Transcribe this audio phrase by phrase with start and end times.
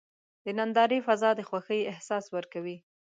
[0.43, 2.77] د نندارې فضا د خوښۍ احساس ورکوي.